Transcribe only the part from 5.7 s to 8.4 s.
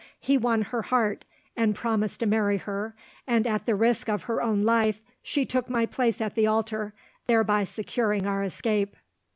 place at the altar, thereby securing